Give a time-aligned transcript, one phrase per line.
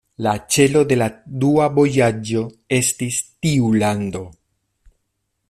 [0.25, 1.07] La celo de la
[1.43, 2.43] dua vojaĝo
[2.79, 4.25] estis tiu lando.